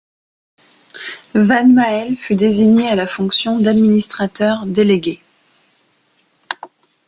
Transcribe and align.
Van 1.35 1.67
Maele 1.75 2.15
fut 2.17 2.33
désigné 2.33 2.87
à 2.87 2.95
la 2.95 3.05
fonction 3.05 3.59
d'administrateur 3.59 4.65
délégué. 4.65 5.21